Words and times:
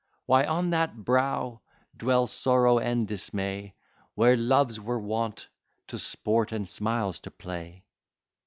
Why 0.25 0.45
on 0.45 0.71
that 0.71 1.05
brow 1.05 1.61
dwell 1.95 2.25
sorrow 2.25 2.79
and 2.79 3.07
dismay, 3.07 3.75
Where 4.15 4.35
Loves 4.35 4.79
were 4.79 4.97
wont 4.99 5.47
to 5.89 5.99
sport, 5.99 6.51
and 6.51 6.67
Smiles 6.67 7.19
to 7.19 7.29
play? 7.29 7.85